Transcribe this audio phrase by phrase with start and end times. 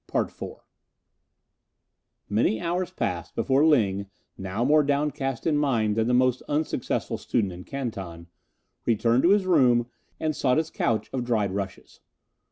[0.11, 0.53] CHAPTER IV
[2.27, 7.53] Many hours passed before Ling, now more downcast in mind than the most unsuccessful student
[7.53, 8.25] in Canton,
[8.83, 11.99] returned to his room and sought his couch of dried rushes.